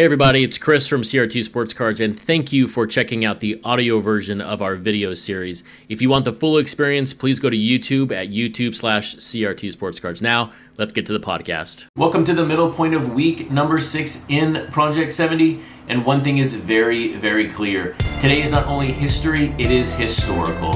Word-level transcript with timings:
Hey 0.00 0.06
everybody, 0.06 0.44
it's 0.44 0.56
Chris 0.56 0.88
from 0.88 1.02
CRT 1.02 1.44
Sports 1.44 1.74
Cards, 1.74 2.00
and 2.00 2.18
thank 2.18 2.54
you 2.54 2.68
for 2.68 2.86
checking 2.86 3.26
out 3.26 3.40
the 3.40 3.60
audio 3.64 4.00
version 4.00 4.40
of 4.40 4.62
our 4.62 4.74
video 4.74 5.12
series. 5.12 5.62
If 5.90 6.00
you 6.00 6.08
want 6.08 6.24
the 6.24 6.32
full 6.32 6.56
experience, 6.56 7.12
please 7.12 7.38
go 7.38 7.50
to 7.50 7.56
YouTube 7.58 8.10
at 8.10 8.30
YouTube 8.30 8.74
slash 8.74 9.16
CRT 9.16 9.72
Sports 9.72 10.00
Cards. 10.00 10.22
Now, 10.22 10.52
let's 10.78 10.94
get 10.94 11.04
to 11.04 11.12
the 11.12 11.20
podcast. 11.20 11.86
Welcome 11.98 12.24
to 12.24 12.32
the 12.32 12.46
middle 12.46 12.72
point 12.72 12.94
of 12.94 13.12
week 13.12 13.50
number 13.50 13.78
six 13.78 14.24
in 14.30 14.68
Project 14.70 15.12
70. 15.12 15.60
And 15.88 16.06
one 16.06 16.24
thing 16.24 16.38
is 16.38 16.54
very, 16.54 17.12
very 17.16 17.50
clear. 17.50 17.92
Today 18.22 18.40
is 18.40 18.52
not 18.52 18.66
only 18.68 18.86
history, 18.86 19.54
it 19.58 19.70
is 19.70 19.94
historical. 19.94 20.72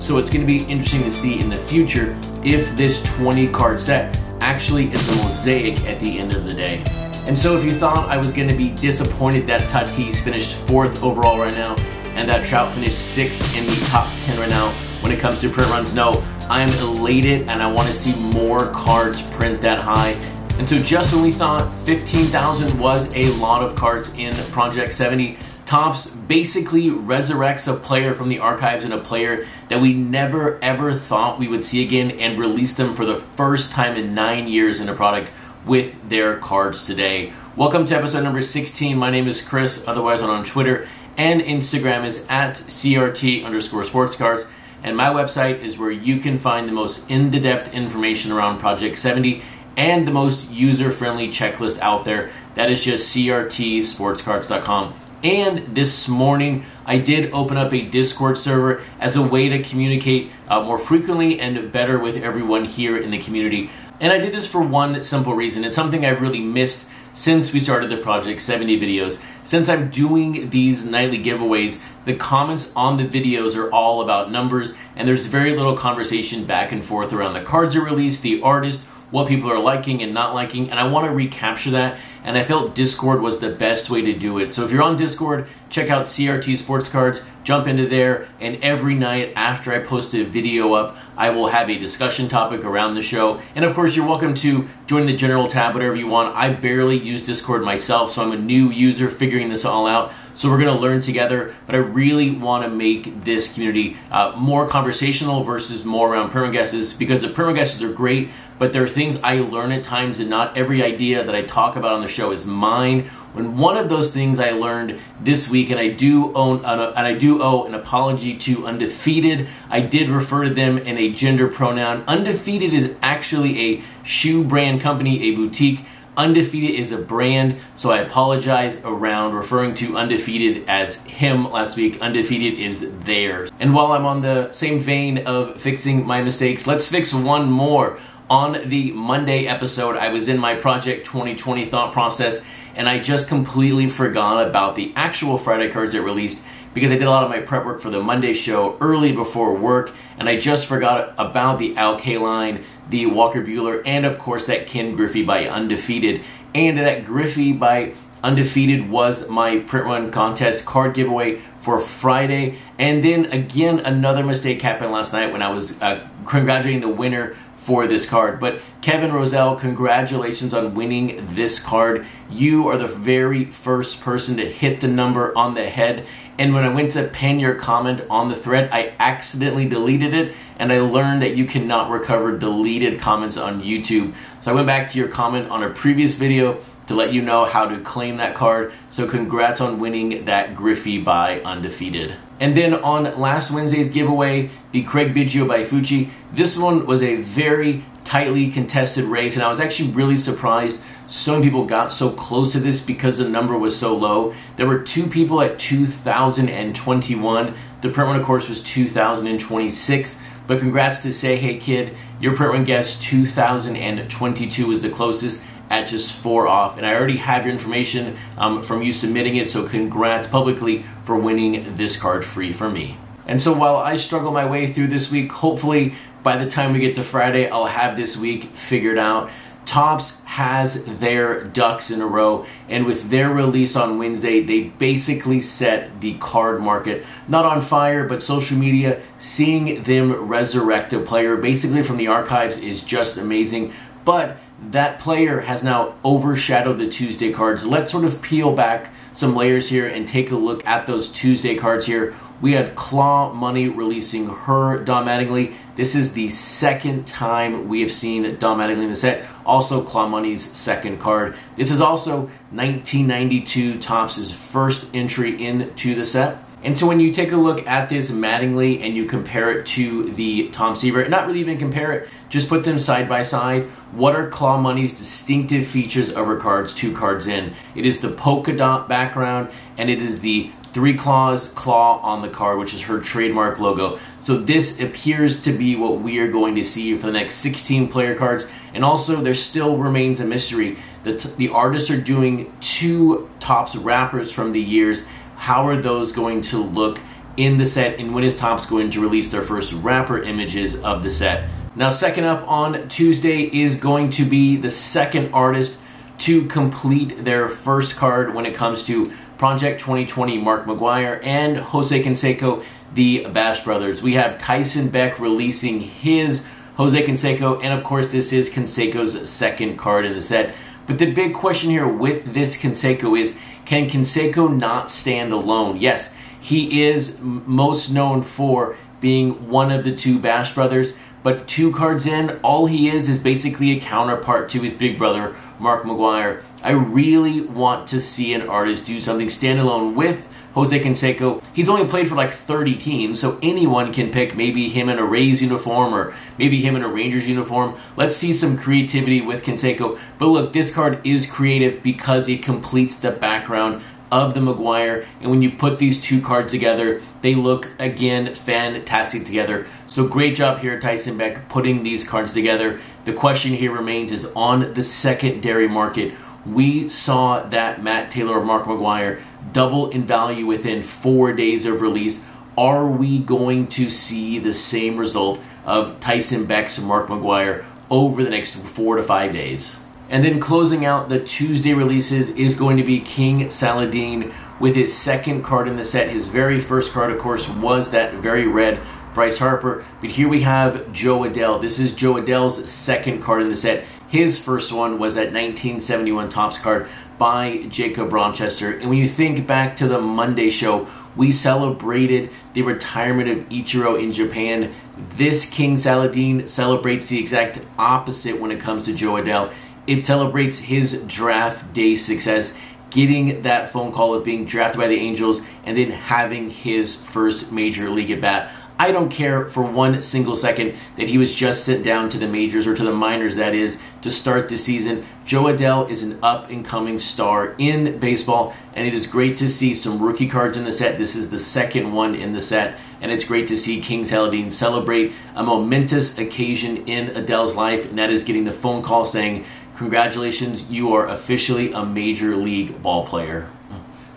So 0.00 0.18
it's 0.18 0.28
going 0.28 0.40
to 0.40 0.46
be 0.46 0.64
interesting 0.64 1.04
to 1.04 1.12
see 1.12 1.38
in 1.38 1.50
the 1.50 1.56
future 1.56 2.18
if 2.42 2.76
this 2.76 3.00
20 3.16 3.46
card 3.52 3.78
set 3.78 4.18
actually 4.40 4.90
is 4.90 5.08
a 5.08 5.22
mosaic 5.22 5.80
at 5.84 6.00
the 6.00 6.18
end 6.18 6.34
of 6.34 6.42
the 6.42 6.54
day. 6.54 7.09
And 7.30 7.38
so 7.38 7.56
if 7.56 7.62
you 7.62 7.70
thought 7.70 8.08
I 8.08 8.16
was 8.16 8.32
to 8.32 8.56
be 8.56 8.72
disappointed 8.72 9.46
that 9.46 9.60
Tatis 9.70 10.20
finished 10.20 10.56
fourth 10.66 11.04
overall 11.04 11.38
right 11.38 11.52
now 11.52 11.76
and 12.16 12.28
that 12.28 12.44
Trout 12.44 12.74
finished 12.74 12.98
sixth 12.98 13.56
in 13.56 13.64
the 13.66 13.86
top 13.86 14.12
10 14.22 14.40
right 14.40 14.48
now 14.48 14.72
when 15.02 15.12
it 15.12 15.20
comes 15.20 15.40
to 15.42 15.48
print 15.48 15.70
runs, 15.70 15.94
no, 15.94 16.10
I 16.50 16.62
am 16.62 16.70
elated 16.80 17.42
and 17.42 17.62
I 17.62 17.72
want 17.72 17.86
to 17.86 17.94
see 17.94 18.20
more 18.34 18.72
cards 18.72 19.22
print 19.22 19.60
that 19.60 19.78
high. 19.78 20.16
And 20.58 20.68
so 20.68 20.76
just 20.76 21.12
when 21.12 21.22
we 21.22 21.30
thought 21.30 21.72
15,000 21.86 22.76
was 22.80 23.08
a 23.14 23.26
lot 23.34 23.62
of 23.62 23.76
cards 23.76 24.12
in 24.14 24.34
Project 24.50 24.92
70, 24.92 25.38
Topps 25.66 26.08
basically 26.08 26.88
resurrects 26.90 27.72
a 27.72 27.76
player 27.76 28.12
from 28.12 28.26
the 28.26 28.40
archives 28.40 28.82
and 28.82 28.92
a 28.92 28.98
player 28.98 29.46
that 29.68 29.80
we 29.80 29.94
never 29.94 30.58
ever 30.64 30.92
thought 30.92 31.38
we 31.38 31.46
would 31.46 31.64
see 31.64 31.84
again 31.84 32.10
and 32.10 32.40
release 32.40 32.72
them 32.72 32.92
for 32.92 33.04
the 33.04 33.14
first 33.14 33.70
time 33.70 33.96
in 33.96 34.12
nine 34.12 34.48
years 34.48 34.80
in 34.80 34.88
a 34.88 34.94
product 34.96 35.30
with 35.66 36.08
their 36.08 36.36
cards 36.38 36.86
today. 36.86 37.32
Welcome 37.56 37.86
to 37.86 37.96
episode 37.96 38.22
number 38.22 38.42
16. 38.42 38.96
My 38.96 39.10
name 39.10 39.28
is 39.28 39.42
Chris, 39.42 39.82
otherwise 39.86 40.22
I'm 40.22 40.30
on 40.30 40.44
Twitter 40.44 40.88
and 41.16 41.42
Instagram 41.42 42.06
is 42.06 42.24
at 42.28 42.56
CRT 42.56 43.44
underscore 43.44 43.84
sports 43.84 44.16
cards. 44.16 44.46
And 44.82 44.96
my 44.96 45.08
website 45.08 45.60
is 45.60 45.76
where 45.76 45.90
you 45.90 46.18
can 46.18 46.38
find 46.38 46.66
the 46.66 46.72
most 46.72 47.08
in 47.10 47.30
depth 47.30 47.74
information 47.74 48.32
around 48.32 48.58
Project 48.58 48.98
70 48.98 49.42
and 49.76 50.08
the 50.08 50.12
most 50.12 50.48
user 50.48 50.90
friendly 50.90 51.28
checklist 51.28 51.78
out 51.80 52.04
there. 52.04 52.30
That 52.54 52.70
is 52.70 52.80
just 52.80 53.14
CRTsportscards.com. 53.14 54.94
And 55.22 55.74
this 55.74 56.08
morning, 56.08 56.64
I 56.86 56.96
did 56.96 57.30
open 57.34 57.58
up 57.58 57.74
a 57.74 57.82
Discord 57.82 58.38
server 58.38 58.82
as 58.98 59.16
a 59.16 59.22
way 59.22 59.50
to 59.50 59.62
communicate 59.62 60.32
uh, 60.48 60.62
more 60.62 60.78
frequently 60.78 61.38
and 61.38 61.70
better 61.70 61.98
with 61.98 62.16
everyone 62.16 62.64
here 62.64 62.96
in 62.96 63.10
the 63.10 63.18
community. 63.18 63.68
And 64.00 64.12
I 64.12 64.18
did 64.18 64.32
this 64.32 64.48
for 64.48 64.62
one 64.62 65.02
simple 65.02 65.34
reason. 65.34 65.62
It's 65.62 65.76
something 65.76 66.06
I've 66.06 66.22
really 66.22 66.40
missed 66.40 66.86
since 67.12 67.52
we 67.52 67.60
started 67.60 67.90
the 67.90 67.98
project 67.98 68.40
70 68.40 68.80
videos. 68.80 69.18
Since 69.44 69.68
I'm 69.68 69.90
doing 69.90 70.48
these 70.48 70.86
nightly 70.86 71.22
giveaways, 71.22 71.80
the 72.06 72.14
comments 72.14 72.72
on 72.74 72.96
the 72.96 73.04
videos 73.04 73.56
are 73.56 73.70
all 73.70 74.00
about 74.00 74.32
numbers, 74.32 74.72
and 74.96 75.06
there's 75.06 75.26
very 75.26 75.54
little 75.54 75.76
conversation 75.76 76.46
back 76.46 76.72
and 76.72 76.82
forth 76.82 77.12
around 77.12 77.34
the 77.34 77.42
cards 77.42 77.76
are 77.76 77.84
released, 77.84 78.22
the 78.22 78.40
artist, 78.40 78.86
what 79.10 79.28
people 79.28 79.50
are 79.50 79.58
liking 79.58 80.02
and 80.02 80.14
not 80.14 80.34
liking, 80.34 80.70
and 80.70 80.78
I 80.78 80.86
want 80.88 81.06
to 81.06 81.12
recapture 81.12 81.70
that. 81.72 81.98
And 82.22 82.36
I 82.36 82.44
felt 82.44 82.74
Discord 82.74 83.22
was 83.22 83.38
the 83.38 83.50
best 83.50 83.88
way 83.88 84.02
to 84.02 84.12
do 84.12 84.38
it. 84.38 84.52
So 84.52 84.62
if 84.62 84.70
you're 84.70 84.82
on 84.82 84.96
Discord, 84.96 85.46
check 85.70 85.88
out 85.88 86.06
CRT 86.06 86.58
Sports 86.58 86.88
Cards, 86.90 87.22
jump 87.44 87.66
into 87.66 87.86
there, 87.86 88.28
and 88.40 88.62
every 88.62 88.94
night 88.94 89.32
after 89.36 89.72
I 89.72 89.78
post 89.78 90.14
a 90.14 90.24
video 90.24 90.74
up, 90.74 90.98
I 91.16 91.30
will 91.30 91.48
have 91.48 91.70
a 91.70 91.78
discussion 91.78 92.28
topic 92.28 92.62
around 92.62 92.94
the 92.94 93.02
show. 93.02 93.40
And 93.54 93.64
of 93.64 93.74
course, 93.74 93.96
you're 93.96 94.06
welcome 94.06 94.34
to 94.34 94.68
join 94.86 95.06
the 95.06 95.16
general 95.16 95.46
tab, 95.46 95.74
whatever 95.74 95.96
you 95.96 96.08
want. 96.08 96.36
I 96.36 96.52
barely 96.52 96.98
use 96.98 97.22
Discord 97.22 97.62
myself, 97.62 98.12
so 98.12 98.22
I'm 98.22 98.32
a 98.32 98.36
new 98.36 98.70
user 98.70 99.08
figuring 99.08 99.48
this 99.48 99.64
all 99.64 99.86
out. 99.86 100.12
So 100.34 100.48
we're 100.48 100.58
going 100.58 100.74
to 100.74 100.80
learn 100.80 101.00
together, 101.00 101.54
but 101.66 101.74
I 101.74 101.78
really 101.78 102.30
want 102.30 102.64
to 102.64 102.70
make 102.70 103.24
this 103.24 103.52
community 103.52 103.96
uh, 104.10 104.32
more 104.36 104.66
conversational 104.66 105.44
versus 105.44 105.84
more 105.84 106.12
around 106.12 106.30
permaguesses 106.30 106.98
because 106.98 107.22
the 107.22 107.28
permaguesses 107.28 107.82
are 107.82 107.92
great, 107.92 108.30
but 108.58 108.72
there 108.72 108.82
are 108.82 108.88
things 108.88 109.16
I 109.22 109.36
learn 109.36 109.72
at 109.72 109.82
times, 109.82 110.18
and 110.18 110.28
not 110.28 110.56
every 110.56 110.82
idea 110.82 111.24
that 111.24 111.34
I 111.34 111.42
talk 111.42 111.76
about 111.76 111.92
on 111.92 112.02
the 112.02 112.08
show 112.08 112.30
is 112.30 112.46
mine. 112.46 113.10
When 113.32 113.56
one 113.56 113.76
of 113.76 113.88
those 113.88 114.12
things 114.12 114.38
I 114.38 114.50
learned 114.50 114.98
this 115.20 115.48
week, 115.48 115.70
and 115.70 115.78
I 115.78 115.88
do 115.88 116.32
own, 116.34 116.64
and 116.64 117.06
I 117.06 117.14
do 117.14 117.42
owe 117.42 117.64
an 117.64 117.74
apology 117.74 118.36
to 118.38 118.66
Undefeated. 118.66 119.48
I 119.70 119.80
did 119.80 120.10
refer 120.10 120.44
to 120.44 120.52
them 120.52 120.78
in 120.78 120.98
a 120.98 121.10
gender 121.10 121.48
pronoun. 121.48 122.04
Undefeated 122.06 122.74
is 122.74 122.94
actually 123.00 123.60
a 123.60 123.82
shoe 124.02 124.44
brand 124.44 124.80
company, 124.80 125.22
a 125.22 125.34
boutique. 125.34 125.84
Undefeated 126.16 126.70
is 126.70 126.90
a 126.90 126.98
brand, 126.98 127.58
so 127.74 127.90
I 127.90 128.00
apologize 128.00 128.78
around 128.84 129.34
referring 129.34 129.74
to 129.74 129.96
Undefeated 129.96 130.64
as 130.68 130.96
him 130.96 131.50
last 131.50 131.76
week. 131.76 132.00
Undefeated 132.00 132.58
is 132.58 132.86
theirs. 133.04 133.50
And 133.60 133.74
while 133.74 133.92
I'm 133.92 134.04
on 134.04 134.20
the 134.20 134.52
same 134.52 134.80
vein 134.80 135.18
of 135.18 135.60
fixing 135.60 136.06
my 136.06 136.20
mistakes, 136.22 136.66
let's 136.66 136.88
fix 136.88 137.14
one 137.14 137.50
more 137.50 137.98
on 138.30 138.68
the 138.68 138.92
Monday 138.92 139.46
episode, 139.46 139.96
I 139.96 140.10
was 140.10 140.28
in 140.28 140.38
my 140.38 140.54
Project 140.54 141.04
2020 141.04 141.66
thought 141.66 141.92
process 141.92 142.38
and 142.76 142.88
I 142.88 143.00
just 143.00 143.26
completely 143.26 143.88
forgot 143.88 144.46
about 144.46 144.76
the 144.76 144.92
actual 144.94 145.36
Friday 145.36 145.68
cards 145.68 145.94
that 145.94 146.02
released 146.02 146.44
because 146.72 146.92
I 146.92 146.94
did 146.94 147.08
a 147.08 147.10
lot 147.10 147.24
of 147.24 147.30
my 147.30 147.40
prep 147.40 147.66
work 147.66 147.80
for 147.80 147.90
the 147.90 148.00
Monday 148.00 148.32
show 148.32 148.78
early 148.80 149.10
before 149.10 149.54
work 149.56 149.92
and 150.16 150.28
I 150.28 150.38
just 150.38 150.68
forgot 150.68 151.12
about 151.18 151.58
the 151.58 151.76
Al 151.76 151.98
Kaline, 151.98 152.62
the 152.90 153.06
Walker 153.06 153.42
Buehler, 153.42 153.82
and 153.86 154.04
of 154.04 154.18
course 154.18 154.46
that 154.46 154.66
Ken 154.66 154.94
Griffey 154.94 155.24
by 155.24 155.46
Undefeated. 155.46 156.22
And 156.54 156.78
that 156.78 157.04
Griffey 157.04 157.52
by 157.52 157.94
Undefeated 158.22 158.90
was 158.90 159.28
my 159.28 159.58
print 159.60 159.86
run 159.86 160.10
contest 160.10 160.66
card 160.66 160.94
giveaway 160.94 161.40
for 161.58 161.78
Friday. 161.80 162.58
And 162.78 163.02
then 163.02 163.26
again, 163.26 163.80
another 163.80 164.24
mistake 164.24 164.60
happened 164.62 164.92
last 164.92 165.12
night 165.12 165.32
when 165.32 165.42
I 165.42 165.50
was 165.50 165.80
uh, 165.80 166.06
congratulating 166.26 166.80
the 166.80 166.88
winner 166.88 167.36
for 167.60 167.86
this 167.86 168.08
card. 168.08 168.40
But 168.40 168.60
Kevin 168.80 169.12
Roselle, 169.12 169.54
congratulations 169.54 170.54
on 170.54 170.74
winning 170.74 171.34
this 171.34 171.58
card. 171.58 172.06
You 172.30 172.66
are 172.68 172.78
the 172.78 172.88
very 172.88 173.44
first 173.44 174.00
person 174.00 174.38
to 174.38 174.50
hit 174.50 174.80
the 174.80 174.88
number 174.88 175.36
on 175.36 175.52
the 175.52 175.68
head. 175.68 176.06
And 176.38 176.54
when 176.54 176.64
I 176.64 176.72
went 176.72 176.92
to 176.92 177.06
pen 177.06 177.38
your 177.38 177.54
comment 177.54 178.00
on 178.08 178.28
the 178.28 178.34
thread, 178.34 178.70
I 178.72 178.94
accidentally 178.98 179.68
deleted 179.68 180.14
it 180.14 180.34
and 180.58 180.72
I 180.72 180.80
learned 180.80 181.20
that 181.20 181.36
you 181.36 181.44
cannot 181.44 181.90
recover 181.90 182.36
deleted 182.36 182.98
comments 182.98 183.36
on 183.36 183.62
YouTube. 183.62 184.14
So 184.40 184.50
I 184.50 184.54
went 184.54 184.66
back 184.66 184.90
to 184.90 184.98
your 184.98 185.08
comment 185.08 185.50
on 185.50 185.62
a 185.62 185.68
previous 185.68 186.14
video 186.14 186.64
to 186.86 186.94
let 186.94 187.12
you 187.12 187.20
know 187.20 187.44
how 187.44 187.66
to 187.66 187.78
claim 187.80 188.16
that 188.16 188.34
card. 188.34 188.72
So 188.88 189.06
congrats 189.06 189.60
on 189.60 189.78
winning 189.78 190.24
that 190.24 190.54
Griffey 190.54 190.98
by 190.98 191.40
Undefeated. 191.42 192.16
And 192.40 192.56
then 192.56 192.74
on 192.74 193.20
last 193.20 193.50
Wednesday's 193.50 193.90
giveaway, 193.90 194.50
the 194.72 194.82
Craig 194.82 195.14
Biggio 195.14 195.46
by 195.46 195.62
Fucci, 195.62 196.10
this 196.32 196.56
one 196.56 196.86
was 196.86 197.02
a 197.02 197.16
very 197.16 197.84
tightly 198.02 198.50
contested 198.50 199.04
race, 199.04 199.34
and 199.34 199.44
I 199.44 199.48
was 199.48 199.60
actually 199.60 199.90
really 199.90 200.16
surprised 200.16 200.82
so 201.06 201.32
many 201.32 201.44
people 201.44 201.64
got 201.66 201.92
so 201.92 202.10
close 202.10 202.52
to 202.52 202.60
this 202.60 202.80
because 202.80 203.18
the 203.18 203.28
number 203.28 203.58
was 203.58 203.78
so 203.78 203.94
low. 203.94 204.34
There 204.56 204.66
were 204.66 204.80
two 204.80 205.06
people 205.06 205.42
at 205.42 205.58
2021. 205.58 207.54
The 207.82 207.88
print 207.88 208.08
run, 208.08 208.16
of 208.16 208.24
course, 208.24 208.48
was 208.48 208.60
2026. 208.62 210.18
But 210.46 210.58
congrats 210.60 211.02
to 211.02 211.12
Say 211.12 211.36
Hey 211.36 211.58
Kid, 211.58 211.94
your 212.20 212.34
print 212.34 212.52
run 212.52 212.64
guess 212.64 212.98
2022 212.98 214.66
was 214.66 214.82
the 214.82 214.90
closest 214.90 215.42
at 215.70 215.88
just 215.88 216.20
four 216.20 216.48
off. 216.48 216.76
And 216.76 216.84
I 216.84 216.94
already 216.94 217.16
have 217.16 217.46
your 217.46 217.52
information 217.52 218.18
um, 218.36 218.62
from 218.62 218.82
you 218.82 218.92
submitting 218.92 219.36
it, 219.36 219.48
so 219.48 219.66
congrats 219.66 220.26
publicly 220.26 220.84
for 221.04 221.16
winning 221.16 221.76
this 221.76 221.96
card 221.96 222.24
free 222.24 222.52
for 222.52 222.68
me. 222.68 222.98
And 223.26 223.40
so 223.40 223.52
while 223.52 223.76
I 223.76 223.96
struggle 223.96 224.32
my 224.32 224.44
way 224.44 224.72
through 224.72 224.88
this 224.88 225.10
week, 225.10 225.30
hopefully 225.30 225.94
by 226.22 226.36
the 226.36 226.50
time 226.50 226.72
we 226.72 226.80
get 226.80 226.96
to 226.96 227.04
Friday, 227.04 227.48
I'll 227.48 227.66
have 227.66 227.96
this 227.96 228.16
week 228.16 228.56
figured 228.56 228.98
out. 228.98 229.30
Topps 229.64 230.18
has 230.24 230.84
their 230.84 231.44
ducks 231.44 231.90
in 231.90 232.00
a 232.00 232.06
row, 232.06 232.44
and 232.68 232.86
with 232.86 233.10
their 233.10 233.30
release 233.30 233.76
on 233.76 233.98
Wednesday, 233.98 234.42
they 234.42 234.62
basically 234.62 235.40
set 235.40 236.00
the 236.00 236.14
card 236.14 236.60
market 236.60 237.04
not 237.28 237.44
on 237.44 237.60
fire, 237.60 238.08
but 238.08 238.22
social 238.22 238.58
media. 238.58 239.00
Seeing 239.18 239.82
them 239.84 240.12
resurrect 240.12 240.92
a 240.92 240.98
player 240.98 241.36
basically 241.36 241.82
from 241.82 241.98
the 241.98 242.08
archives 242.08 242.56
is 242.56 242.82
just 242.82 243.16
amazing. 243.16 243.72
But 244.04 244.38
that 244.68 244.98
player 244.98 245.40
has 245.40 245.62
now 245.62 245.94
overshadowed 246.04 246.78
the 246.78 246.88
Tuesday 246.88 247.32
cards. 247.32 247.64
Let's 247.64 247.90
sort 247.90 248.04
of 248.04 248.20
peel 248.20 248.54
back 248.54 248.92
some 249.12 249.34
layers 249.34 249.68
here 249.68 249.88
and 249.88 250.06
take 250.06 250.30
a 250.30 250.36
look 250.36 250.66
at 250.66 250.86
those 250.86 251.08
Tuesday 251.08 251.56
cards 251.56 251.86
here. 251.86 252.14
We 252.40 252.52
had 252.52 252.74
Claw 252.74 253.32
Money 253.32 253.68
releasing 253.68 254.26
her 254.28 254.82
Don 254.82 255.04
Mattingly. 255.04 255.54
This 255.76 255.94
is 255.94 256.12
the 256.12 256.30
second 256.30 257.06
time 257.06 257.68
we 257.68 257.82
have 257.82 257.92
seen 257.92 258.36
Don 258.38 258.58
Mattingly 258.58 258.84
in 258.84 258.90
the 258.90 258.96
set. 258.96 259.26
Also, 259.44 259.82
Claw 259.82 260.08
Money's 260.08 260.42
second 260.56 261.00
card. 261.00 261.34
This 261.56 261.70
is 261.70 261.80
also 261.80 262.30
1992 262.50 263.78
Topps' 263.80 264.34
first 264.34 264.88
entry 264.94 265.42
into 265.42 265.94
the 265.94 266.04
set. 266.04 266.38
And 266.62 266.78
so 266.78 266.86
when 266.86 267.00
you 267.00 267.12
take 267.12 267.32
a 267.32 267.36
look 267.36 267.66
at 267.66 267.88
this 267.88 268.10
Mattingly 268.10 268.82
and 268.82 268.94
you 268.94 269.06
compare 269.06 269.50
it 269.50 269.64
to 269.66 270.04
the 270.12 270.48
Tom 270.50 270.76
Seaver, 270.76 271.08
not 271.08 271.26
really 271.26 271.40
even 271.40 271.58
compare 271.58 271.92
it, 271.92 272.08
just 272.28 272.48
put 272.48 272.64
them 272.64 272.78
side 272.78 273.08
by 273.08 273.22
side. 273.22 273.64
What 273.92 274.14
are 274.14 274.28
Claw 274.28 274.58
Money's 274.58 274.96
distinctive 274.96 275.66
features 275.66 276.10
of 276.10 276.26
her 276.26 276.36
cards 276.36 276.74
two 276.74 276.94
cards 276.94 277.26
in? 277.26 277.54
It 277.74 277.86
is 277.86 278.00
the 278.00 278.10
polka 278.10 278.54
dot 278.54 278.88
background 278.88 279.50
and 279.78 279.88
it 279.88 280.02
is 280.02 280.20
the 280.20 280.50
three 280.72 280.96
claws 280.96 281.48
claw 281.48 281.98
on 282.00 282.22
the 282.22 282.28
card, 282.28 282.58
which 282.58 282.74
is 282.74 282.82
her 282.82 283.00
trademark 283.00 283.58
logo. 283.58 283.98
So 284.20 284.36
this 284.36 284.80
appears 284.80 285.40
to 285.42 285.52
be 285.52 285.74
what 285.76 286.00
we 286.00 286.18
are 286.18 286.30
going 286.30 286.54
to 286.56 286.64
see 286.64 286.94
for 286.96 287.06
the 287.06 287.12
next 287.12 287.36
16 287.36 287.88
player 287.88 288.14
cards. 288.14 288.46
And 288.72 288.84
also, 288.84 289.20
there 289.20 289.34
still 289.34 289.76
remains 289.76 290.20
a 290.20 290.24
mystery. 290.24 290.78
The, 291.02 291.32
the 291.36 291.48
artists 291.48 291.90
are 291.90 292.00
doing 292.00 292.52
two 292.60 293.28
Topps 293.40 293.74
wrappers 293.74 294.32
from 294.32 294.52
the 294.52 294.60
years 294.60 295.02
how 295.40 295.66
are 295.66 295.76
those 295.78 296.12
going 296.12 296.42
to 296.42 296.62
look 296.62 297.00
in 297.38 297.56
the 297.56 297.64
set, 297.64 297.98
and 297.98 298.14
when 298.14 298.22
is 298.22 298.36
Topps 298.36 298.66
going 298.66 298.90
to 298.90 299.00
release 299.00 299.30
their 299.30 299.40
first 299.40 299.72
wrapper 299.72 300.22
images 300.22 300.78
of 300.80 301.02
the 301.02 301.10
set? 301.10 301.48
Now, 301.74 301.88
second 301.88 302.24
up 302.24 302.46
on 302.46 302.90
Tuesday 302.90 303.44
is 303.44 303.78
going 303.78 304.10
to 304.10 304.26
be 304.26 304.58
the 304.58 304.68
second 304.68 305.32
artist 305.32 305.78
to 306.18 306.44
complete 306.44 307.24
their 307.24 307.48
first 307.48 307.96
card 307.96 308.34
when 308.34 308.44
it 308.44 308.54
comes 308.54 308.82
to 308.82 309.10
Project 309.38 309.80
2020 309.80 310.36
Mark 310.36 310.66
McGwire 310.66 311.24
and 311.24 311.56
Jose 311.56 312.02
Canseco, 312.02 312.62
the 312.92 313.24
Bash 313.24 313.64
Brothers. 313.64 314.02
We 314.02 314.14
have 314.14 314.36
Tyson 314.36 314.90
Beck 314.90 315.18
releasing 315.18 315.80
his 315.80 316.44
Jose 316.76 317.06
Canseco, 317.06 317.64
and 317.64 317.72
of 317.72 317.82
course, 317.82 318.08
this 318.08 318.34
is 318.34 318.50
Canseco's 318.50 319.30
second 319.30 319.78
card 319.78 320.04
in 320.04 320.12
the 320.12 320.20
set. 320.20 320.54
But 320.86 320.98
the 320.98 321.10
big 321.10 321.32
question 321.34 321.70
here 321.70 321.88
with 321.88 322.34
this 322.34 322.58
Canseco 322.58 323.18
is 323.18 323.34
can 323.70 323.88
Canseco 323.88 324.52
not 324.52 324.90
stand 324.90 325.32
alone? 325.32 325.76
Yes, 325.76 326.12
he 326.40 326.82
is 326.82 327.16
most 327.20 327.88
known 327.88 328.20
for 328.20 328.76
being 329.00 329.48
one 329.48 329.70
of 329.70 329.84
the 329.84 329.94
two 329.94 330.18
Bash 330.18 330.52
brothers, 330.56 330.92
but 331.22 331.46
two 331.46 331.70
cards 331.70 332.04
in, 332.04 332.30
all 332.42 332.66
he 332.66 332.88
is 332.88 333.08
is 333.08 333.16
basically 333.16 333.70
a 333.70 333.80
counterpart 333.80 334.48
to 334.48 334.60
his 334.60 334.74
big 334.74 334.98
brother, 334.98 335.36
Mark 335.60 335.84
McGwire. 335.84 336.42
I 336.64 336.72
really 336.72 337.42
want 337.42 337.86
to 337.90 338.00
see 338.00 338.34
an 338.34 338.42
artist 338.48 338.86
do 338.86 338.98
something 338.98 339.28
standalone 339.28 339.94
with 339.94 340.26
Jose 340.54 340.78
Canseco. 340.80 341.42
He's 341.54 341.68
only 341.68 341.86
played 341.86 342.08
for 342.08 342.14
like 342.14 342.32
30 342.32 342.76
teams, 342.76 343.20
so 343.20 343.38
anyone 343.42 343.92
can 343.92 344.10
pick 344.10 344.36
maybe 344.36 344.68
him 344.68 344.88
in 344.88 344.98
a 344.98 345.04
Rays 345.04 345.40
uniform 345.42 345.94
or 345.94 346.14
maybe 346.38 346.60
him 346.60 346.76
in 346.76 346.82
a 346.82 346.88
Rangers 346.88 347.28
uniform. 347.28 347.78
Let's 347.96 348.16
see 348.16 348.32
some 348.32 348.58
creativity 348.58 349.20
with 349.20 349.44
Canseco. 349.44 349.98
But 350.18 350.26
look, 350.26 350.52
this 350.52 350.72
card 350.72 351.00
is 351.04 351.26
creative 351.26 351.82
because 351.82 352.28
it 352.28 352.42
completes 352.42 352.96
the 352.96 353.10
background 353.10 353.82
of 354.10 354.34
the 354.34 354.40
McGwire. 354.40 355.06
And 355.20 355.30
when 355.30 355.42
you 355.42 355.50
put 355.50 355.78
these 355.78 356.00
two 356.00 356.20
cards 356.20 356.52
together, 356.52 357.00
they 357.22 357.34
look 357.34 357.70
again 357.78 358.34
fantastic 358.34 359.24
together. 359.24 359.66
So 359.86 360.06
great 360.06 360.34
job 360.36 360.58
here, 360.58 360.80
Tyson 360.80 361.16
Beck, 361.16 361.48
putting 361.48 361.82
these 361.82 362.04
cards 362.04 362.32
together. 362.32 362.80
The 363.04 363.12
question 363.12 363.52
here 363.52 363.72
remains 363.72 364.12
is 364.12 364.26
on 364.36 364.74
the 364.74 364.82
secondary 364.82 365.68
market. 365.68 366.14
We 366.46 366.88
saw 366.88 367.42
that 367.48 367.82
Matt 367.82 368.10
Taylor 368.10 368.38
or 368.38 368.44
Mark 368.44 368.64
McGwire 368.64 369.20
double 369.52 369.90
in 369.90 370.06
value 370.06 370.46
within 370.46 370.82
four 370.82 371.32
days 371.32 371.66
of 371.66 371.80
release. 371.80 372.20
Are 372.56 372.86
we 372.86 373.18
going 373.18 373.68
to 373.68 373.90
see 373.90 374.38
the 374.38 374.54
same 374.54 374.96
result 374.96 375.40
of 375.64 376.00
Tyson 376.00 376.46
Beck's 376.46 376.78
Mark 376.80 377.08
McGwire 377.08 377.64
over 377.90 378.22
the 378.24 378.30
next 378.30 378.54
four 378.54 378.96
to 378.96 379.02
five 379.02 379.32
days? 379.32 379.76
And 380.08 380.24
then 380.24 380.40
closing 380.40 380.84
out 380.84 381.08
the 381.08 381.22
Tuesday 381.22 381.72
releases 381.72 382.30
is 382.30 382.56
going 382.56 382.76
to 382.78 382.82
be 382.82 383.00
King 383.00 383.48
Saladin 383.48 384.32
with 384.58 384.74
his 384.74 384.96
second 384.96 385.42
card 385.42 385.68
in 385.68 385.76
the 385.76 385.84
set. 385.84 386.10
His 386.10 386.26
very 386.26 386.58
first 386.60 386.90
card, 386.92 387.12
of 387.12 387.18
course, 387.18 387.48
was 387.48 387.90
that 387.90 388.14
very 388.14 388.48
red 388.48 388.80
Bryce 389.14 389.38
Harper. 389.38 389.84
But 390.00 390.10
here 390.10 390.28
we 390.28 390.40
have 390.42 390.90
Jo 390.92 391.20
Adell. 391.20 391.60
This 391.60 391.78
is 391.78 391.92
Jo 391.92 392.14
Adell's 392.14 392.68
second 392.68 393.22
card 393.22 393.42
in 393.42 393.48
the 393.48 393.56
set. 393.56 393.84
His 394.10 394.42
first 394.42 394.72
one 394.72 394.98
was 394.98 395.14
that 395.14 395.32
1971 395.32 396.30
Topps 396.30 396.58
card 396.58 396.88
by 397.16 397.58
Jacob 397.68 398.12
Rochester. 398.12 398.76
And 398.76 398.90
when 398.90 398.98
you 398.98 399.06
think 399.06 399.46
back 399.46 399.76
to 399.76 399.86
the 399.86 400.00
Monday 400.00 400.50
show, 400.50 400.88
we 401.14 401.30
celebrated 401.30 402.30
the 402.52 402.62
retirement 402.62 403.28
of 403.28 403.48
Ichiro 403.50 404.02
in 404.02 404.12
Japan. 404.12 404.74
This 405.16 405.48
King 405.48 405.78
Saladin 405.78 406.48
celebrates 406.48 407.06
the 407.06 407.20
exact 407.20 407.60
opposite 407.78 408.40
when 408.40 408.50
it 408.50 408.58
comes 408.58 408.86
to 408.86 408.94
Jo 408.94 409.12
Adell. 409.12 409.52
It 409.86 410.04
celebrates 410.04 410.58
his 410.58 411.04
draft 411.06 411.72
day 411.72 411.94
success, 411.94 412.56
getting 412.90 413.42
that 413.42 413.70
phone 413.70 413.92
call 413.92 414.14
of 414.14 414.24
being 414.24 414.44
drafted 414.44 414.80
by 414.80 414.88
the 414.88 414.98
Angels 414.98 415.40
and 415.64 415.76
then 415.76 415.92
having 415.92 416.50
his 416.50 416.96
first 416.96 417.52
major 417.52 417.88
league 417.88 418.10
at 418.10 418.20
bat. 418.20 418.52
I 418.80 418.92
don't 418.92 419.10
care 419.10 419.44
for 419.44 419.62
one 419.62 420.02
single 420.02 420.34
second 420.34 420.74
that 420.96 421.06
he 421.06 421.18
was 421.18 421.34
just 421.34 421.64
sent 421.64 421.84
down 421.84 422.08
to 422.08 422.18
the 422.18 422.26
majors 422.26 422.66
or 422.66 422.74
to 422.74 422.82
the 422.82 422.94
minors, 422.94 423.36
that 423.36 423.54
is, 423.54 423.78
to 424.00 424.10
start 424.10 424.48
the 424.48 424.56
season. 424.56 425.04
Jo 425.22 425.42
Adell 425.42 425.90
is 425.90 426.02
an 426.02 426.18
up 426.22 426.48
and 426.48 426.64
coming 426.64 426.98
star 426.98 427.54
in 427.58 427.98
baseball, 427.98 428.54
and 428.72 428.86
it 428.86 428.94
is 428.94 429.06
great 429.06 429.36
to 429.36 429.50
see 429.50 429.74
some 429.74 430.02
rookie 430.02 430.26
cards 430.26 430.56
in 430.56 430.64
the 430.64 430.72
set. 430.72 430.96
This 430.96 431.14
is 431.14 431.28
the 431.28 431.38
second 431.38 431.92
one 431.92 432.14
in 432.14 432.32
the 432.32 432.40
set, 432.40 432.78
and 433.02 433.12
it's 433.12 433.26
great 433.26 433.48
to 433.48 433.56
see 433.58 433.82
King 433.82 434.06
Saladin 434.06 434.50
celebrate 434.50 435.12
a 435.34 435.42
momentous 435.42 436.16
occasion 436.16 436.86
in 436.86 437.08
Adell's 437.08 437.54
life, 437.54 437.84
and 437.84 437.98
that 437.98 438.08
is 438.08 438.22
getting 438.22 438.44
the 438.44 438.50
phone 438.50 438.80
call 438.80 439.04
saying, 439.04 439.44
Congratulations, 439.76 440.70
you 440.70 440.94
are 440.94 441.06
officially 441.06 441.70
a 441.72 441.84
major 441.84 442.34
league 442.34 442.82
ball 442.82 443.04
player. 443.04 443.46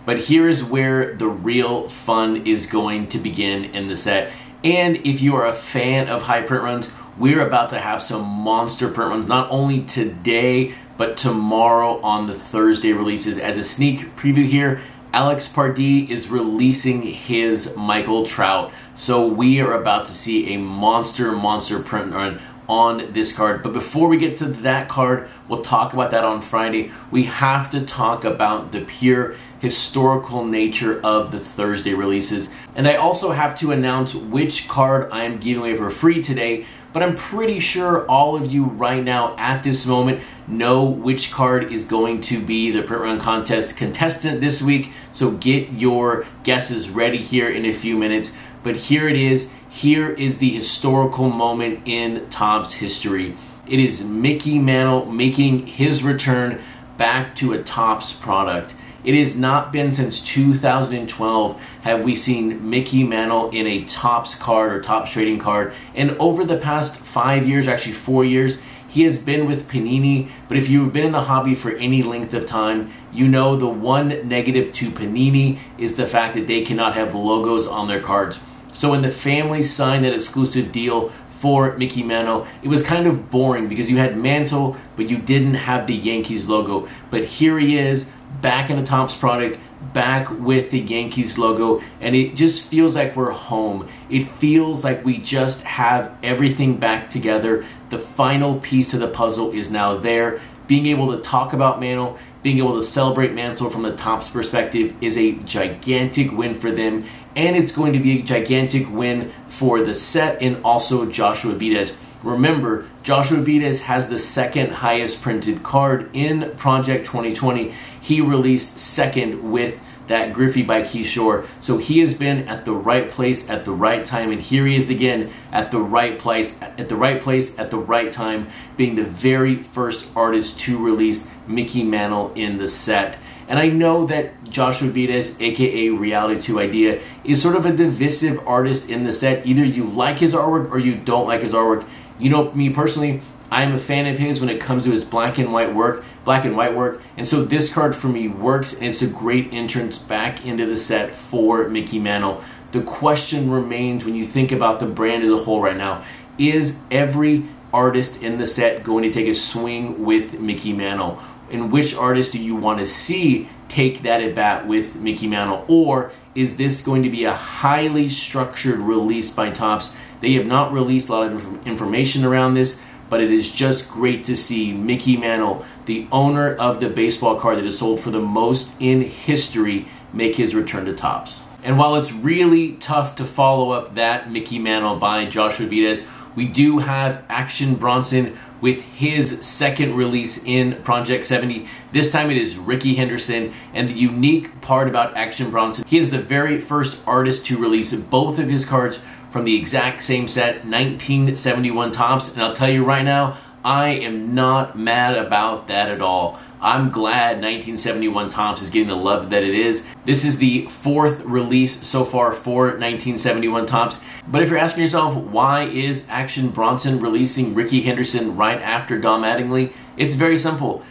But 0.06 0.18
here 0.18 0.48
is 0.48 0.62
where 0.62 1.14
the 1.14 1.28
real 1.28 1.88
fun 1.88 2.46
is 2.46 2.66
going 2.66 3.08
to 3.08 3.18
begin 3.18 3.64
in 3.64 3.88
the 3.88 3.96
set 3.96 4.32
and 4.64 4.96
if 5.06 5.20
you 5.20 5.36
are 5.36 5.46
a 5.46 5.52
fan 5.52 6.08
of 6.08 6.22
high 6.22 6.40
print 6.40 6.64
runs, 6.64 6.88
we're 7.18 7.46
about 7.46 7.68
to 7.68 7.78
have 7.78 8.02
some 8.02 8.24
monster 8.24 8.88
print 8.88 9.10
runs, 9.10 9.28
not 9.28 9.50
only 9.50 9.82
today, 9.82 10.74
but 10.96 11.16
tomorrow 11.16 12.00
on 12.00 12.26
the 12.26 12.34
Thursday 12.34 12.92
releases. 12.92 13.38
As 13.38 13.56
a 13.56 13.62
sneak 13.62 14.16
preview 14.16 14.46
here, 14.46 14.80
Alex 15.12 15.46
Pardee 15.46 16.10
is 16.10 16.28
releasing 16.28 17.02
his 17.02 17.76
Michael 17.76 18.26
Trout. 18.26 18.72
So 18.96 19.26
we 19.26 19.60
are 19.60 19.74
about 19.74 20.06
to 20.06 20.14
see 20.14 20.54
a 20.54 20.58
monster, 20.58 21.30
monster 21.32 21.78
print 21.78 22.12
run 22.12 22.40
on 22.68 23.12
this 23.12 23.32
card. 23.32 23.62
But 23.62 23.74
before 23.74 24.08
we 24.08 24.16
get 24.16 24.38
to 24.38 24.46
that 24.46 24.88
card, 24.88 25.28
we'll 25.46 25.62
talk 25.62 25.92
about 25.92 26.10
that 26.12 26.24
on 26.24 26.40
Friday. 26.40 26.90
We 27.10 27.24
have 27.24 27.70
to 27.70 27.84
talk 27.84 28.24
about 28.24 28.72
the 28.72 28.80
pure 28.80 29.36
historical 29.64 30.44
nature 30.44 31.00
of 31.02 31.30
the 31.30 31.40
Thursday 31.40 31.94
releases. 31.94 32.50
And 32.74 32.86
I 32.86 32.96
also 32.96 33.30
have 33.30 33.54
to 33.60 33.72
announce 33.72 34.14
which 34.14 34.68
card 34.68 35.08
I 35.10 35.24
am 35.24 35.38
giving 35.38 35.62
away 35.62 35.74
for 35.74 35.88
free 35.88 36.22
today. 36.22 36.66
But 36.92 37.02
I'm 37.02 37.16
pretty 37.16 37.60
sure 37.60 38.04
all 38.06 38.36
of 38.36 38.52
you 38.52 38.66
right 38.66 39.02
now 39.02 39.34
at 39.38 39.62
this 39.62 39.86
moment 39.86 40.22
know 40.46 40.84
which 40.84 41.32
card 41.32 41.72
is 41.72 41.86
going 41.86 42.20
to 42.20 42.44
be 42.44 42.70
the 42.70 42.82
print 42.82 43.02
run 43.02 43.18
contest 43.18 43.78
contestant 43.78 44.42
this 44.42 44.60
week. 44.60 44.92
So 45.12 45.30
get 45.30 45.72
your 45.72 46.26
guesses 46.42 46.90
ready 46.90 47.22
here 47.22 47.48
in 47.48 47.64
a 47.64 47.72
few 47.72 47.96
minutes. 47.96 48.32
But 48.62 48.76
here 48.76 49.08
it 49.08 49.16
is. 49.16 49.50
Here 49.70 50.10
is 50.10 50.38
the 50.38 50.50
historical 50.50 51.30
moment 51.30 51.88
in 51.88 52.28
Topps 52.28 52.74
history. 52.74 53.34
It 53.66 53.80
is 53.80 54.02
Mickey 54.02 54.58
Mantle 54.58 55.06
making 55.06 55.66
his 55.66 56.02
return 56.02 56.60
back 56.98 57.34
to 57.36 57.54
a 57.54 57.62
Topps 57.62 58.12
product. 58.12 58.74
It 59.04 59.14
has 59.18 59.36
not 59.36 59.70
been 59.70 59.92
since 59.92 60.20
2012 60.22 61.60
have 61.82 62.02
we 62.02 62.16
seen 62.16 62.70
Mickey 62.70 63.04
Mantle 63.04 63.50
in 63.50 63.66
a 63.66 63.84
Topps 63.84 64.34
card 64.34 64.72
or 64.72 64.80
Topps 64.80 65.10
trading 65.10 65.38
card. 65.38 65.74
And 65.94 66.12
over 66.12 66.42
the 66.42 66.56
past 66.56 66.96
five 66.96 67.46
years, 67.46 67.68
actually 67.68 67.92
four 67.92 68.24
years, 68.24 68.58
he 68.88 69.02
has 69.02 69.18
been 69.18 69.46
with 69.46 69.68
Panini. 69.68 70.30
But 70.48 70.56
if 70.56 70.70
you've 70.70 70.92
been 70.92 71.04
in 71.04 71.12
the 71.12 71.22
hobby 71.22 71.54
for 71.54 71.72
any 71.72 72.02
length 72.02 72.32
of 72.32 72.46
time, 72.46 72.92
you 73.12 73.28
know 73.28 73.56
the 73.56 73.66
one 73.66 74.26
negative 74.26 74.72
to 74.72 74.90
Panini 74.90 75.58
is 75.76 75.96
the 75.96 76.06
fact 76.06 76.34
that 76.36 76.46
they 76.46 76.62
cannot 76.62 76.94
have 76.94 77.14
logos 77.14 77.66
on 77.66 77.88
their 77.88 78.00
cards. 78.00 78.38
So 78.72 78.90
when 78.90 79.02
the 79.02 79.10
family 79.10 79.62
signed 79.62 80.04
that 80.04 80.14
exclusive 80.14 80.72
deal 80.72 81.12
for 81.44 81.76
Mickey 81.76 82.02
Mantle. 82.02 82.46
It 82.62 82.68
was 82.68 82.82
kind 82.82 83.06
of 83.06 83.30
boring 83.30 83.68
because 83.68 83.90
you 83.90 83.98
had 83.98 84.16
Mantle, 84.16 84.78
but 84.96 85.10
you 85.10 85.18
didn't 85.18 85.52
have 85.52 85.86
the 85.86 85.94
Yankees 85.94 86.48
logo. 86.48 86.88
But 87.10 87.24
here 87.24 87.58
he 87.58 87.76
is, 87.76 88.10
back 88.40 88.70
in 88.70 88.78
a 88.78 88.82
Topps 88.82 89.14
product, 89.14 89.58
back 89.92 90.30
with 90.30 90.70
the 90.70 90.80
Yankees 90.80 91.36
logo, 91.36 91.82
and 92.00 92.16
it 92.16 92.34
just 92.34 92.64
feels 92.64 92.96
like 92.96 93.14
we're 93.14 93.30
home. 93.30 93.86
It 94.08 94.22
feels 94.22 94.84
like 94.84 95.04
we 95.04 95.18
just 95.18 95.60
have 95.64 96.16
everything 96.22 96.78
back 96.78 97.10
together. 97.10 97.66
The 97.90 97.98
final 97.98 98.58
piece 98.60 98.88
to 98.92 98.96
the 98.96 99.08
puzzle 99.08 99.50
is 99.50 99.70
now 99.70 99.98
there. 99.98 100.40
Being 100.66 100.86
able 100.86 101.14
to 101.14 101.22
talk 101.22 101.52
about 101.52 101.78
Mantle, 101.78 102.16
being 102.44 102.58
able 102.58 102.76
to 102.76 102.82
celebrate 102.82 103.32
Mantle 103.32 103.70
from 103.70 103.82
the 103.82 103.96
Topps 103.96 104.28
perspective 104.28 104.94
is 105.00 105.16
a 105.16 105.32
gigantic 105.32 106.30
win 106.30 106.54
for 106.54 106.70
them, 106.70 107.06
and 107.34 107.56
it's 107.56 107.72
going 107.72 107.94
to 107.94 107.98
be 107.98 108.20
a 108.20 108.22
gigantic 108.22 108.88
win 108.90 109.32
for 109.48 109.82
the 109.82 109.94
set 109.94 110.40
and 110.42 110.62
also 110.62 111.06
Joshua 111.06 111.54
Vides. 111.54 111.96
Remember, 112.22 112.86
Joshua 113.02 113.38
Vides 113.38 113.80
has 113.80 114.08
the 114.08 114.18
second 114.18 114.72
highest 114.72 115.22
printed 115.22 115.62
card 115.62 116.10
in 116.12 116.52
Project 116.56 117.06
2020. 117.06 117.74
He 118.02 118.20
released 118.20 118.78
second 118.78 119.50
with 119.50 119.80
that 120.08 120.32
Griffey 120.32 120.62
by 120.62 120.82
Keith 120.82 121.06
Shore. 121.06 121.44
So 121.60 121.78
he 121.78 122.00
has 122.00 122.14
been 122.14 122.48
at 122.48 122.64
the 122.64 122.72
right 122.72 123.08
place 123.08 123.48
at 123.48 123.64
the 123.64 123.72
right 123.72 124.04
time, 124.04 124.30
and 124.30 124.40
here 124.40 124.66
he 124.66 124.76
is 124.76 124.90
again 124.90 125.30
at 125.52 125.70
the 125.70 125.80
right 125.80 126.18
place, 126.18 126.60
at 126.60 126.88
the 126.88 126.96
right 126.96 127.20
place 127.20 127.58
at 127.58 127.70
the 127.70 127.78
right 127.78 128.10
time, 128.10 128.48
being 128.76 128.96
the 128.96 129.04
very 129.04 129.56
first 129.56 130.06
artist 130.14 130.60
to 130.60 130.78
release 130.78 131.28
Mickey 131.46 131.82
Mantle 131.82 132.32
in 132.34 132.58
the 132.58 132.68
set. 132.68 133.18
And 133.46 133.58
I 133.58 133.68
know 133.68 134.06
that 134.06 134.44
Joshua 134.44 134.88
Vides, 134.88 135.38
aka 135.38 135.90
Reality 135.90 136.40
2 136.40 136.60
Idea, 136.60 137.00
is 137.24 137.42
sort 137.42 137.56
of 137.56 137.66
a 137.66 137.72
divisive 137.72 138.40
artist 138.46 138.88
in 138.88 139.04
the 139.04 139.12
set. 139.12 139.46
Either 139.46 139.64
you 139.64 139.84
like 139.84 140.18
his 140.18 140.32
artwork 140.32 140.70
or 140.70 140.78
you 140.78 140.94
don't 140.94 141.26
like 141.26 141.42
his 141.42 141.52
artwork. 141.52 141.86
You 142.18 142.30
know, 142.30 142.52
me 142.52 142.70
personally, 142.70 143.20
I'm 143.50 143.74
a 143.74 143.78
fan 143.78 144.06
of 144.06 144.18
his 144.18 144.40
when 144.40 144.48
it 144.48 144.60
comes 144.60 144.84
to 144.84 144.90
his 144.90 145.04
black 145.04 145.38
and 145.38 145.52
white 145.52 145.74
work, 145.74 146.04
black 146.24 146.44
and 146.44 146.56
white 146.56 146.74
work, 146.74 147.00
and 147.16 147.26
so 147.26 147.44
this 147.44 147.72
card 147.72 147.94
for 147.94 148.08
me 148.08 148.26
works, 148.26 148.72
and 148.72 148.84
it's 148.84 149.02
a 149.02 149.06
great 149.06 149.52
entrance 149.52 149.98
back 149.98 150.44
into 150.44 150.66
the 150.66 150.76
set 150.76 151.14
for 151.14 151.68
Mickey 151.68 151.98
Mantle. 151.98 152.42
The 152.72 152.82
question 152.82 153.50
remains 153.50 154.04
when 154.04 154.14
you 154.14 154.24
think 154.24 154.50
about 154.50 154.80
the 154.80 154.86
brand 154.86 155.22
as 155.22 155.30
a 155.30 155.36
whole 155.36 155.60
right 155.60 155.76
now: 155.76 156.04
is 156.38 156.76
every 156.90 157.48
artist 157.72 158.22
in 158.22 158.38
the 158.38 158.46
set 158.46 158.82
going 158.82 159.02
to 159.02 159.12
take 159.12 159.28
a 159.28 159.34
swing 159.34 160.04
with 160.04 160.40
Mickey 160.40 160.72
Mantle? 160.72 161.20
And 161.50 161.70
which 161.70 161.94
artist 161.94 162.32
do 162.32 162.40
you 162.40 162.56
want 162.56 162.78
to 162.78 162.86
see 162.86 163.48
take 163.68 164.02
that 164.02 164.22
at 164.22 164.34
bat 164.34 164.66
with 164.66 164.96
Mickey 164.96 165.26
Mantle? 165.26 165.64
Or 165.68 166.12
is 166.34 166.56
this 166.56 166.80
going 166.80 167.02
to 167.02 167.10
be 167.10 167.24
a 167.24 167.32
highly 167.32 168.08
structured 168.08 168.78
release 168.78 169.30
by 169.30 169.50
Topps? 169.50 169.94
They 170.20 170.32
have 170.34 170.46
not 170.46 170.72
released 170.72 171.08
a 171.08 171.12
lot 171.12 171.32
of 171.32 171.66
information 171.66 172.24
around 172.24 172.54
this, 172.54 172.80
but 173.08 173.20
it 173.20 173.30
is 173.30 173.50
just 173.50 173.88
great 173.88 174.24
to 174.24 174.36
see 174.36 174.72
Mickey 174.72 175.16
Mantle, 175.16 175.64
the 175.86 176.06
owner 176.10 176.54
of 176.54 176.80
the 176.80 176.88
baseball 176.88 177.38
card 177.38 177.58
that 177.58 177.64
is 177.64 177.78
sold 177.78 178.00
for 178.00 178.10
the 178.10 178.20
most 178.20 178.74
in 178.80 179.02
history, 179.02 179.86
make 180.12 180.36
his 180.36 180.54
return 180.54 180.84
to 180.86 180.94
Topps. 180.94 181.42
And 181.62 181.78
while 181.78 181.96
it's 181.96 182.12
really 182.12 182.72
tough 182.72 183.16
to 183.16 183.24
follow 183.24 183.70
up 183.70 183.94
that 183.94 184.30
Mickey 184.30 184.58
Mantle 184.58 184.96
by 184.96 185.24
Joshua 185.26 185.66
Vides, 185.66 186.02
we 186.36 186.46
do 186.46 186.78
have 186.78 187.24
Action 187.28 187.76
Bronson 187.76 188.36
with 188.60 188.80
his 188.82 189.38
second 189.40 189.94
release 189.94 190.42
in 190.44 190.82
Project 190.82 191.24
70. 191.24 191.68
This 191.92 192.10
time 192.10 192.30
it 192.30 192.36
is 192.36 192.56
Rickey 192.56 192.94
Henderson, 192.94 193.52
and 193.72 193.88
the 193.88 193.94
unique 193.94 194.60
part 194.60 194.88
about 194.88 195.16
Action 195.16 195.50
Bronson, 195.50 195.84
he 195.86 195.98
is 195.98 196.10
the 196.10 196.18
very 196.18 196.60
first 196.60 197.00
artist 197.06 197.46
to 197.46 197.58
release 197.58 197.94
both 197.94 198.38
of 198.38 198.48
his 198.48 198.64
cards 198.64 199.00
from 199.34 199.42
the 199.42 199.56
exact 199.56 200.00
same 200.00 200.28
set, 200.28 200.64
1971 200.64 201.90
Topps. 201.90 202.28
And 202.28 202.40
I'll 202.40 202.54
tell 202.54 202.70
you 202.70 202.84
right 202.84 203.02
now, 203.02 203.36
I 203.64 203.88
am 203.88 204.32
not 204.32 204.78
mad 204.78 205.16
about 205.16 205.66
that 205.66 205.88
at 205.88 206.00
all. 206.00 206.38
I'm 206.60 206.88
glad 206.88 207.42
1971 207.42 208.30
Topps 208.30 208.62
is 208.62 208.70
getting 208.70 208.86
the 208.86 208.94
love 208.94 209.30
that 209.30 209.42
it 209.42 209.56
is. 209.56 209.84
This 210.04 210.24
is 210.24 210.38
the 210.38 210.66
fourth 210.66 211.18
release 211.22 211.84
so 211.84 212.04
far 212.04 212.30
for 212.30 212.66
1971 212.66 213.66
Topps. 213.66 213.98
But 214.28 214.42
if 214.42 214.50
you're 214.50 214.58
asking 214.58 214.82
yourself, 214.82 215.16
why 215.16 215.64
is 215.64 216.04
Action 216.08 216.50
Bronson 216.50 217.00
releasing 217.00 217.56
Rickey 217.56 217.80
Henderson 217.80 218.36
right 218.36 218.62
after 218.62 219.00
Dom 219.00 219.22
Mattingly? 219.22 219.72
It's 219.96 220.14
very 220.14 220.38
simple. 220.38 220.84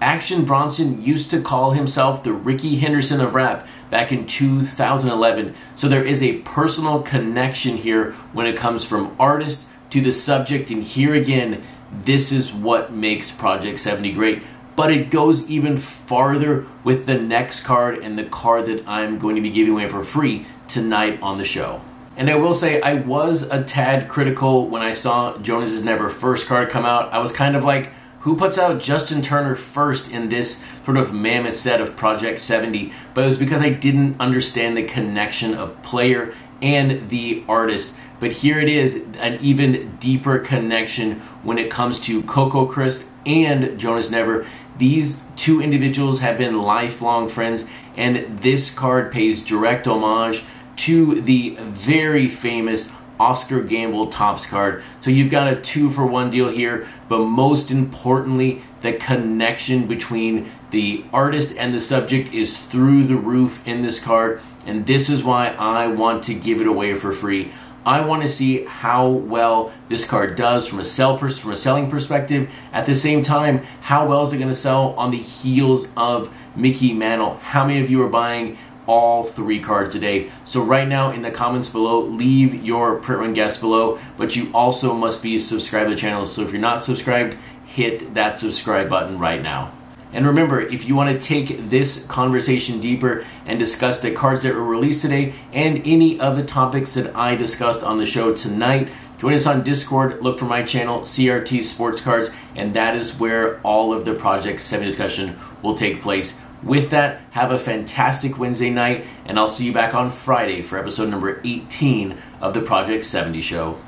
Action 0.00 0.44
Bronson 0.44 1.02
used 1.04 1.30
to 1.30 1.42
call 1.42 1.72
himself 1.72 2.22
the 2.22 2.32
Rickey 2.32 2.76
Henderson 2.76 3.20
of 3.20 3.34
rap 3.34 3.66
back 3.90 4.12
in 4.12 4.26
2011. 4.26 5.54
So 5.74 5.88
there 5.88 6.04
is 6.04 6.22
a 6.22 6.38
personal 6.38 7.02
connection 7.02 7.76
here 7.76 8.12
when 8.32 8.46
it 8.46 8.56
comes 8.56 8.86
from 8.86 9.14
artist 9.18 9.66
to 9.90 10.00
the 10.00 10.12
subject. 10.12 10.70
And 10.70 10.82
here 10.82 11.14
again, 11.14 11.62
this 12.04 12.32
is 12.32 12.52
what 12.52 12.92
makes 12.92 13.30
Project 13.30 13.78
70 13.78 14.12
great 14.12 14.42
but 14.80 14.90
it 14.90 15.10
goes 15.10 15.46
even 15.46 15.76
farther 15.76 16.66
with 16.84 17.04
the 17.04 17.14
next 17.14 17.64
card 17.64 17.98
and 17.98 18.18
the 18.18 18.24
card 18.24 18.64
that 18.64 18.82
I'm 18.88 19.18
going 19.18 19.36
to 19.36 19.42
be 19.42 19.50
giving 19.50 19.74
away 19.74 19.86
for 19.88 20.02
free 20.02 20.46
tonight 20.68 21.20
on 21.20 21.36
the 21.36 21.44
show. 21.44 21.82
And 22.16 22.30
I 22.30 22.36
will 22.36 22.54
say, 22.54 22.80
I 22.80 22.94
was 22.94 23.42
a 23.42 23.62
tad 23.62 24.08
critical 24.08 24.68
when 24.68 24.80
I 24.80 24.94
saw 24.94 25.36
Jonas 25.36 25.82
Never 25.82 26.08
first 26.08 26.46
card 26.46 26.70
come 26.70 26.86
out. 26.86 27.12
I 27.12 27.18
was 27.18 27.30
kind 27.30 27.56
of 27.56 27.64
like, 27.64 27.90
who 28.20 28.36
puts 28.36 28.58
out 28.58 28.80
Justin 28.80 29.22
Turner 29.22 29.54
first 29.54 30.10
in 30.10 30.28
this 30.28 30.62
sort 30.84 30.96
of 30.96 31.12
mammoth 31.12 31.56
set 31.56 31.80
of 31.80 31.96
Project 31.96 32.40
70? 32.40 32.92
But 33.14 33.24
it 33.24 33.28
was 33.28 33.38
because 33.38 33.62
I 33.62 33.70
didn't 33.70 34.20
understand 34.20 34.76
the 34.76 34.84
connection 34.84 35.54
of 35.54 35.82
player 35.82 36.34
and 36.62 37.10
the 37.10 37.42
artist. 37.48 37.94
But 38.20 38.32
here 38.32 38.60
it 38.60 38.68
is, 38.68 39.02
an 39.18 39.38
even 39.40 39.96
deeper 39.96 40.38
connection 40.38 41.20
when 41.42 41.58
it 41.58 41.70
comes 41.70 41.98
to 42.00 42.22
Coco 42.24 42.66
Crisp 42.66 43.06
and 43.24 43.78
Jonas 43.78 44.10
Never. 44.10 44.46
These 44.76 45.20
two 45.36 45.62
individuals 45.62 46.20
have 46.20 46.36
been 46.36 46.60
lifelong 46.60 47.28
friends, 47.28 47.64
and 47.96 48.40
this 48.40 48.70
card 48.70 49.10
pays 49.10 49.42
direct 49.42 49.86
homage 49.86 50.42
to 50.76 51.20
the 51.20 51.56
very 51.60 52.26
famous 52.28 52.90
Oscar 53.20 53.62
Gamble 53.62 54.06
Topps 54.06 54.46
card. 54.46 54.82
So 55.00 55.10
you've 55.10 55.30
got 55.30 55.46
a 55.46 55.60
two 55.60 55.90
for 55.90 56.06
one 56.06 56.30
deal 56.30 56.48
here, 56.48 56.88
but 57.06 57.18
most 57.18 57.70
importantly, 57.70 58.62
the 58.80 58.94
connection 58.94 59.86
between 59.86 60.50
the 60.70 61.04
artist 61.12 61.54
and 61.56 61.74
the 61.74 61.80
subject 61.80 62.32
is 62.32 62.58
through 62.58 63.04
the 63.04 63.16
roof 63.16 63.60
in 63.68 63.82
this 63.82 64.00
card, 64.00 64.40
and 64.64 64.86
this 64.86 65.10
is 65.10 65.22
why 65.22 65.48
I 65.48 65.88
want 65.88 66.24
to 66.24 66.34
give 66.34 66.62
it 66.62 66.66
away 66.66 66.94
for 66.94 67.12
free. 67.12 67.52
I 67.84 68.02
want 68.02 68.22
to 68.22 68.28
see 68.28 68.64
how 68.64 69.08
well 69.08 69.72
this 69.88 70.04
card 70.04 70.34
does 70.34 70.68
from 70.68 70.80
a 70.80 70.84
sell 70.84 71.16
pers- 71.16 71.38
from 71.38 71.52
a 71.52 71.56
selling 71.56 71.90
perspective. 71.90 72.50
At 72.72 72.84
the 72.84 72.94
same 72.94 73.22
time, 73.22 73.64
how 73.80 74.06
well 74.06 74.22
is 74.22 74.32
it 74.32 74.36
going 74.36 74.48
to 74.48 74.54
sell 74.54 74.94
on 74.98 75.10
the 75.10 75.18
heels 75.18 75.88
of 75.96 76.32
Mickey 76.54 76.92
Mantle? 76.92 77.38
How 77.42 77.66
many 77.66 77.80
of 77.80 77.88
you 77.88 78.02
are 78.02 78.08
buying 78.08 78.58
all 78.86 79.22
three 79.22 79.60
cards 79.60 79.94
today? 79.94 80.30
So 80.44 80.62
right 80.62 80.88
now 80.88 81.10
in 81.10 81.22
the 81.22 81.30
comments 81.30 81.68
below, 81.68 82.00
leave 82.00 82.54
your 82.64 82.96
print 82.96 83.20
run 83.20 83.32
guess 83.32 83.56
below. 83.56 83.98
But 84.16 84.36
you 84.36 84.50
also 84.52 84.94
must 84.94 85.22
be 85.22 85.38
subscribed 85.38 85.88
to 85.88 85.94
the 85.94 86.00
channel. 86.00 86.26
So 86.26 86.42
if 86.42 86.52
you're 86.52 86.60
not 86.60 86.84
subscribed, 86.84 87.36
hit 87.64 88.14
that 88.14 88.40
subscribe 88.40 88.88
button 88.88 89.18
right 89.18 89.42
now. 89.42 89.72
And 90.12 90.26
remember, 90.26 90.60
if 90.60 90.88
you 90.88 90.96
want 90.96 91.18
to 91.18 91.24
take 91.24 91.70
this 91.70 92.04
conversation 92.06 92.80
deeper 92.80 93.24
and 93.46 93.58
discuss 93.58 94.00
the 94.00 94.10
cards 94.10 94.42
that 94.42 94.54
were 94.54 94.64
released 94.64 95.02
today 95.02 95.34
and 95.52 95.82
any 95.84 96.18
of 96.18 96.36
the 96.36 96.42
topics 96.42 96.94
that 96.94 97.14
I 97.14 97.36
discussed 97.36 97.84
on 97.84 97.98
the 97.98 98.06
show 98.06 98.34
tonight, 98.34 98.88
join 99.18 99.34
us 99.34 99.46
on 99.46 99.62
Discord. 99.62 100.20
Look 100.20 100.38
for 100.38 100.46
my 100.46 100.64
channel, 100.64 101.02
CRT 101.02 101.62
Sports 101.62 102.00
Cards, 102.00 102.30
and 102.56 102.74
that 102.74 102.96
is 102.96 103.20
where 103.20 103.60
all 103.60 103.92
of 103.92 104.04
the 104.04 104.14
Project 104.14 104.60
7 104.60 104.84
discussion 104.84 105.38
will 105.62 105.76
take 105.76 106.00
place. 106.00 106.34
With 106.62 106.90
that, 106.90 107.22
have 107.30 107.50
a 107.52 107.58
fantastic 107.58 108.38
Wednesday 108.38 108.68
night, 108.68 109.06
and 109.24 109.38
I'll 109.38 109.48
see 109.48 109.64
you 109.64 109.72
back 109.72 109.94
on 109.94 110.10
Friday 110.10 110.60
for 110.60 110.78
episode 110.78 111.08
number 111.08 111.40
18 111.42 112.16
of 112.42 112.52
the 112.52 112.60
Project 112.60 113.04
70 113.04 113.40
Show. 113.40 113.80